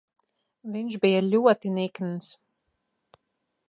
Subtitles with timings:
[0.77, 2.35] Viņš bija ļoti nikns.